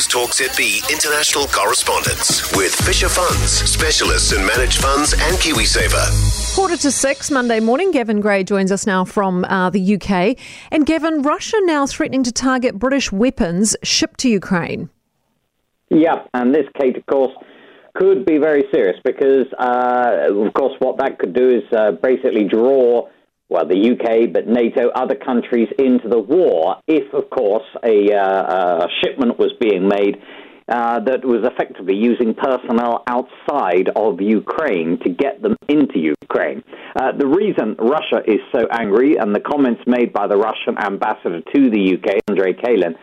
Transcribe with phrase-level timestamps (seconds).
[0.00, 6.54] News Talk ZB international correspondence with Fisher Funds, specialists in managed funds and KiwiSaver.
[6.54, 7.90] Quarter to six, Monday morning.
[7.90, 10.38] Gavin Gray joins us now from uh, the UK.
[10.70, 14.88] And Gavin, Russia now threatening to target British weapons shipped to Ukraine.
[15.90, 17.34] Yeah, and this, Kate, of course,
[17.94, 22.44] could be very serious because, uh, of course, what that could do is uh, basically
[22.44, 23.06] draw
[23.50, 28.86] well, the UK, but NATO, other countries into the war if, of course, a, uh,
[28.86, 30.16] a shipment was being made
[30.68, 36.62] uh, that was effectively using personnel outside of Ukraine to get them into Ukraine.
[36.94, 41.40] Uh, the reason Russia is so angry, and the comments made by the Russian ambassador
[41.40, 42.94] to the UK, Andrei Kelin,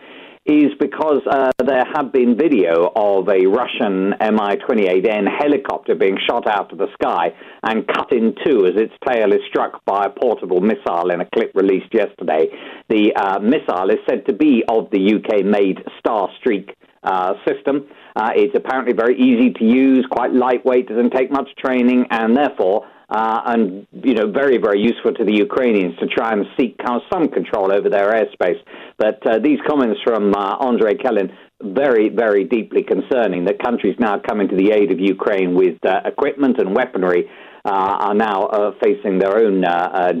[0.48, 6.48] is because uh, there had been video of a Russian Mi 28N helicopter being shot
[6.48, 10.10] out of the sky and cut in two as its tail is struck by a
[10.10, 12.48] portable missile in a clip released yesterday.
[12.88, 16.70] The uh, missile is said to be of the UK made Starstreak
[17.02, 17.86] uh, system.
[18.16, 22.86] Uh, it's apparently very easy to use, quite lightweight, doesn't take much training, and therefore
[23.08, 26.76] uh, and you know very very useful to the Ukrainians to try and seek
[27.12, 28.60] some control over their airspace.
[28.98, 31.30] But uh, these comments from uh, Andrei Kelin
[31.62, 33.44] very very deeply concerning.
[33.46, 37.30] That countries now coming to the aid of Ukraine with uh, equipment and weaponry.
[37.64, 37.70] Uh,
[38.06, 39.60] are now uh, facing their own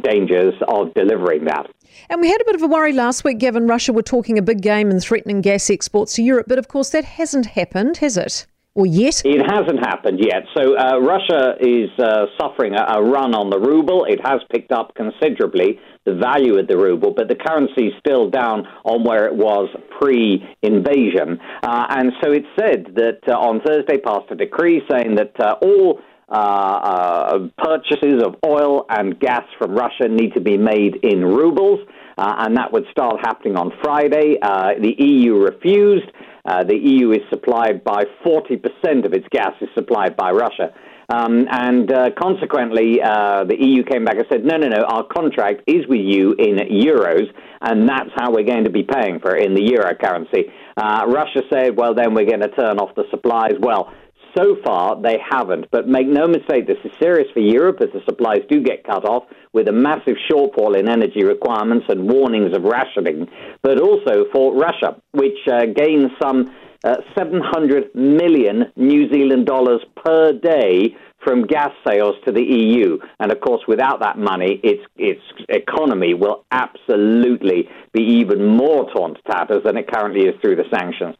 [0.02, 1.66] dangers of delivering that.
[2.10, 4.42] And we had a bit of a worry last week, given Russia were talking a
[4.42, 8.18] big game and threatening gas exports to Europe, but of course that hasn't happened, has
[8.18, 8.46] it?
[8.78, 9.20] Or yet?
[9.24, 10.44] It hasn't happened yet.
[10.56, 14.04] So uh, Russia is uh, suffering a, a, run on the ruble.
[14.04, 18.30] It has picked up considerably the value of the ruble, but the currency is still
[18.30, 21.40] down on where it was pre-invasion.
[21.64, 25.56] Uh, and so it said that uh, on Thursday passed a decree saying that uh,
[25.60, 31.24] all uh, uh, purchases of oil and gas from Russia need to be made in
[31.24, 31.80] rubles,
[32.16, 34.36] uh, and that would start happening on Friday.
[34.40, 36.08] the EU refused.
[36.48, 40.72] Uh, the EU is supplied by 40% of its gas is supplied by Russia.
[41.10, 45.04] Um, and uh, consequently, uh, the EU came back and said, no, no, no, our
[45.04, 47.26] contract is with you in euros,
[47.60, 50.44] and that's how we're going to be paying for it in the euro currency.
[50.76, 53.52] Uh, Russia said, well, then we're going to turn off the supplies.
[53.60, 53.92] Well,
[54.36, 55.66] so far, they haven't.
[55.70, 59.04] But make no mistake, this is serious for Europe as the supplies do get cut
[59.04, 63.28] off with a massive shortfall in energy requirements and warnings of rationing,
[63.62, 70.32] but also for Russia, which uh, gains some uh, 700 million New Zealand dollars per
[70.32, 72.98] day from gas sales to the EU.
[73.18, 79.14] And of course, without that money, its, its economy will absolutely be even more torn
[79.14, 81.16] to tatters than it currently is through the sanctions.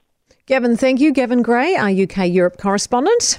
[0.46, 1.12] Gavin, thank you.
[1.12, 3.38] Gavin Gray, our UK Europe correspondent.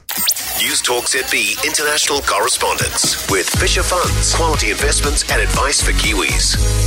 [0.61, 6.79] News Talk ZB international correspondence with Fisher Funds, quality investments and advice for Kiwis.